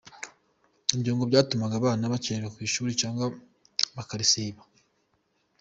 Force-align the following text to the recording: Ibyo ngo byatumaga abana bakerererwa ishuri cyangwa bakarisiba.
Ibyo 0.95 1.11
ngo 1.13 1.23
byatumaga 1.29 1.73
abana 1.77 2.11
bakerererwa 2.13 2.59
ishuri 2.67 2.91
cyangwa 3.01 3.25
bakarisiba. 3.95 4.61